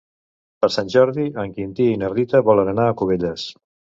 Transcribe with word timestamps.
Per 0.63 0.69
Sant 0.75 0.87
Jordi 0.93 1.25
en 1.43 1.51
Quintí 1.59 1.87
i 1.95 1.99
na 2.03 2.11
Rita 2.15 2.43
volen 2.49 2.71
anar 2.75 2.87
a 2.89 2.95
Cubelles. 3.03 3.47